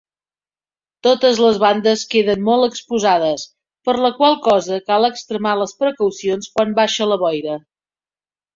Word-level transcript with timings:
Totes 1.07 1.41
les 1.43 1.59
bandes 1.63 2.05
queden 2.13 2.41
molt 2.47 2.67
exposades, 2.69 3.45
per 3.89 3.95
la 4.07 4.11
qual 4.17 4.39
cosa 4.49 4.81
cal 4.89 5.11
extremar 5.13 5.55
les 5.63 5.77
precaucions 5.85 6.53
quan 6.57 6.77
baixa 6.83 7.11
la 7.15 7.23
boira. 7.29 7.63